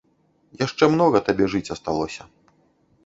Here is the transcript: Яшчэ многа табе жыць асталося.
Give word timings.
Яшчэ 0.61 0.83
многа 0.95 1.21
табе 1.27 1.45
жыць 1.55 1.65
асталося. 1.77 2.21